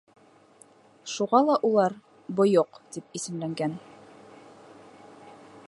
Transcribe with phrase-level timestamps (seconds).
[1.15, 1.95] Шуға ла улар
[2.39, 3.77] «бойоҡ» тип исемләнгән.